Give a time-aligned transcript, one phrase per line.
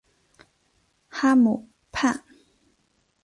[1.09, 2.23] 哈姆畔。